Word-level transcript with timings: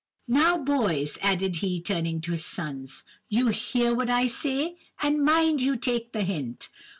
Now, 0.27 0.57
boys!' 0.57 1.19
added 1.21 1.57
he, 1.57 1.79
turning 1.79 2.21
to 2.21 2.31
his 2.31 2.43
sons, 2.43 3.03
'you 3.29 3.49
hear 3.49 3.93
what 3.93 4.09
I 4.09 4.25
say, 4.25 4.77
and 4.99 5.23
mind 5.23 5.61
you 5.61 5.75
take 5.77 6.11
the 6.11 6.23
hint! 6.23 6.69